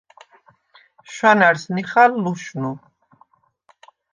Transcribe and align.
შვანა̈რს 1.13 1.63
ნიხალ 1.75 2.11
ლუშნუ. 2.23 2.71